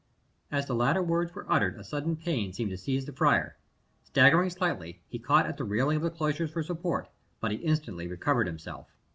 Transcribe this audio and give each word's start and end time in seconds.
As 0.51 0.65
the 0.65 0.73
latter 0.73 1.03
words 1.03 1.35
were 1.35 1.45
uttered 1.47 1.77
a 1.79 1.83
sudden 1.83 2.15
pain 2.15 2.53
seemed 2.53 2.71
to 2.71 2.77
seize 2.79 3.05
the 3.05 3.13
friar. 3.13 3.55
Staggering 4.03 4.49
slightly, 4.49 4.99
he 5.07 5.19
caught 5.19 5.45
at 5.45 5.57
the 5.57 5.63
railing 5.63 5.97
of 5.97 6.01
the 6.01 6.09
cloisters 6.09 6.49
for 6.49 6.63
support, 6.63 7.07
but 7.39 7.51
he 7.51 7.57
instantly 7.57 8.07
recovered 8.07 8.47
himself. 8.47 8.87